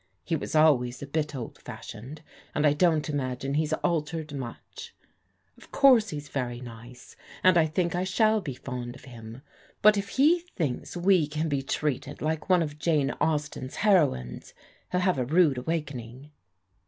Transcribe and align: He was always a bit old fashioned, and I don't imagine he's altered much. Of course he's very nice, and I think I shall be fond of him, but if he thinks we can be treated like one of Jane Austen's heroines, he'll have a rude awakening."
He 0.23 0.35
was 0.35 0.55
always 0.55 1.03
a 1.03 1.05
bit 1.05 1.35
old 1.35 1.59
fashioned, 1.59 2.23
and 2.55 2.65
I 2.65 2.73
don't 2.73 3.07
imagine 3.07 3.53
he's 3.53 3.71
altered 3.71 4.33
much. 4.33 4.95
Of 5.59 5.71
course 5.71 6.09
he's 6.09 6.27
very 6.27 6.59
nice, 6.59 7.15
and 7.43 7.55
I 7.55 7.67
think 7.67 7.93
I 7.93 8.03
shall 8.03 8.41
be 8.41 8.55
fond 8.55 8.95
of 8.95 9.05
him, 9.05 9.43
but 9.83 9.97
if 9.97 10.09
he 10.17 10.39
thinks 10.55 10.97
we 10.97 11.27
can 11.27 11.49
be 11.49 11.61
treated 11.61 12.19
like 12.19 12.49
one 12.49 12.63
of 12.63 12.79
Jane 12.79 13.11
Austen's 13.21 13.75
heroines, 13.85 14.55
he'll 14.91 15.01
have 15.01 15.19
a 15.19 15.25
rude 15.25 15.59
awakening." 15.59 16.31